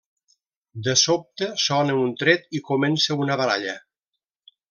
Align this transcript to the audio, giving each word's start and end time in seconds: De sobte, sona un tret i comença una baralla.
De 0.87 0.95
sobte, 1.01 1.49
sona 1.65 1.97
un 2.05 2.15
tret 2.23 2.49
i 2.59 2.63
comença 2.71 3.21
una 3.27 3.39
baralla. 3.43 3.77